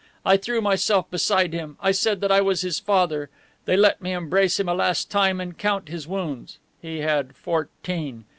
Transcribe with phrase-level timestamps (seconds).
[0.25, 1.77] I threw myself beside him.
[1.79, 3.29] I said that I was his father.
[3.65, 6.57] They let me embrace him a last time and count his wounds.
[6.81, 8.25] He had fourteen.